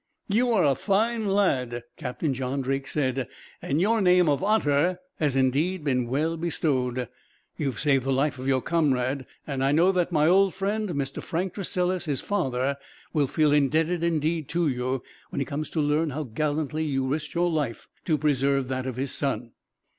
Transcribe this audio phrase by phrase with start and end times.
[0.27, 3.27] "You are a fine lad," Captain John Drake said,
[3.61, 7.07] "and your name of Otter has indeed been well bestowed.
[7.55, 10.89] You have saved the life of your comrade; and I know that my old friend,
[10.89, 11.21] Mr.
[11.21, 12.77] Frank Tressilis, his father,
[13.13, 17.35] will feel indebted indeed to you, when he comes to learn how gallantly you risked
[17.35, 19.51] your life to preserve that of his son."